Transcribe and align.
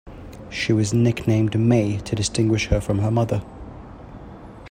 She 0.49 0.73
was 0.73 0.95
nicknamed 0.95 1.53
'May' 1.53 1.99
to 2.05 2.15
distinguish 2.15 2.69
her 2.69 2.81
from 2.81 2.97
her 3.05 3.11
mother. 3.11 3.43